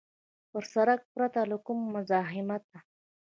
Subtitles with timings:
[0.51, 2.77] پر سړک پرته له کوم مزاحمته.